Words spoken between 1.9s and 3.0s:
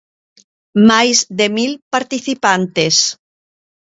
participantes.